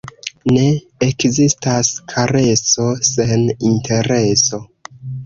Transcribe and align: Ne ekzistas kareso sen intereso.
Ne 0.51 0.61
ekzistas 1.07 1.91
kareso 2.13 2.87
sen 3.11 3.45
intereso. 3.73 4.61